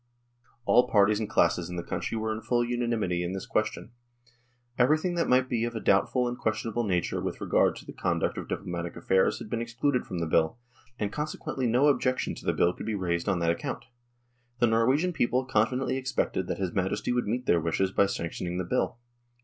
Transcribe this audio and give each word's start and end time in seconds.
All 0.65 0.89
parties 0.89 1.19
and 1.19 1.29
classes 1.29 1.69
in 1.69 1.75
the 1.75 1.83
country 1.83 2.17
were 2.17 2.33
in 2.33 2.41
full 2.41 2.65
unanimity 2.65 3.21
in 3.23 3.33
this 3.33 3.45
question. 3.45 3.91
Everything 4.75 5.13
that 5.13 5.29
might 5.29 5.47
be 5.47 5.63
of 5.63 5.75
a 5.75 5.79
doubtful 5.79 6.27
and 6.27 6.35
question 6.39 6.71
able 6.71 6.83
nature 6.83 7.21
with 7.21 7.39
regard 7.39 7.75
to 7.75 7.85
the 7.85 7.93
conduct 7.93 8.35
of 8.39 8.47
diplomatic 8.47 8.95
affairs 8.95 9.37
had 9.37 9.47
been 9.47 9.61
excluded 9.61 10.07
from 10.07 10.17
the 10.17 10.25
Bill, 10.25 10.57
and 10.97 11.11
con 11.13 11.27
sequently 11.27 11.67
no 11.69 11.85
objection 11.87 12.33
to 12.33 12.47
the 12.47 12.53
Bill 12.53 12.73
could 12.73 12.87
be 12.87 12.95
raised 12.95 13.29
on 13.29 13.37
that 13.41 13.51
account. 13.51 13.85
The 14.57 14.65
Norwegian 14.65 15.13
people 15.13 15.45
confidently 15.45 15.97
expected 15.97 16.47
that 16.47 16.57
his 16.57 16.73
Majesty 16.73 17.11
would 17.11 17.27
meet 17.27 17.45
their 17.45 17.61
wishes 17.61 17.91
by 17.91 18.07
sanctioning 18.07 18.57
the 18.57 18.63
Bill. 18.63 18.97